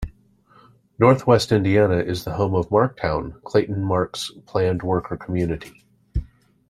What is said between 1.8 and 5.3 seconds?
is the home of Marktown, Clayton Mark's planned worker